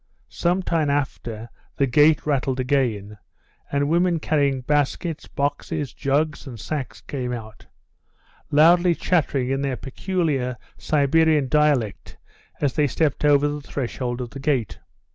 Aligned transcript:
Some 0.29 0.63
time 0.63 0.89
after 0.89 1.51
the 1.77 1.85
gate 1.85 2.25
rattled 2.25 2.59
again, 2.59 3.19
and 3.71 3.87
women 3.87 4.17
carrying 4.19 4.61
baskets, 4.61 5.27
boxes, 5.27 5.93
jugs 5.93 6.47
and 6.47 6.59
sacks 6.59 7.01
came 7.01 7.31
out, 7.31 7.67
loudly 8.49 8.95
chattering 8.95 9.51
in 9.51 9.61
their 9.61 9.77
peculiar 9.77 10.57
Siberian 10.75 11.47
dialect 11.47 12.17
as 12.59 12.73
they 12.73 12.87
stepped 12.87 13.23
over 13.23 13.47
the 13.47 13.61
threshold 13.61 14.21
of 14.21 14.31
the 14.31 14.39
gate. 14.39 14.79